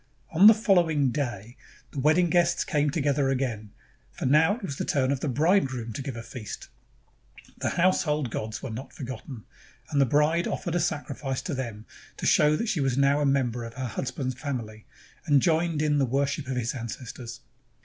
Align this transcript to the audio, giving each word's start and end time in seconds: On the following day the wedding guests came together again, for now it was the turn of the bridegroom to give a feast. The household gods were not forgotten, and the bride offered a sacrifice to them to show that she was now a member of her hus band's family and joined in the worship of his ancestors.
On 0.31 0.47
the 0.47 0.55
following 0.55 1.11
day 1.11 1.57
the 1.91 1.99
wedding 1.99 2.31
guests 2.31 2.63
came 2.65 2.89
together 2.89 3.29
again, 3.29 3.69
for 4.11 4.25
now 4.25 4.55
it 4.55 4.63
was 4.63 4.77
the 4.77 4.83
turn 4.83 5.11
of 5.11 5.19
the 5.19 5.29
bridegroom 5.29 5.93
to 5.93 6.01
give 6.01 6.15
a 6.15 6.23
feast. 6.23 6.69
The 7.59 7.69
household 7.77 8.31
gods 8.31 8.63
were 8.63 8.71
not 8.71 8.93
forgotten, 8.93 9.43
and 9.91 10.01
the 10.01 10.07
bride 10.07 10.47
offered 10.47 10.73
a 10.73 10.79
sacrifice 10.79 11.43
to 11.43 11.53
them 11.53 11.85
to 12.17 12.25
show 12.25 12.55
that 12.55 12.67
she 12.67 12.81
was 12.81 12.97
now 12.97 13.19
a 13.21 13.27
member 13.27 13.63
of 13.63 13.75
her 13.75 13.85
hus 13.85 14.09
band's 14.09 14.33
family 14.33 14.87
and 15.27 15.39
joined 15.39 15.83
in 15.83 15.99
the 15.99 16.05
worship 16.07 16.47
of 16.47 16.57
his 16.57 16.73
ancestors. 16.73 17.41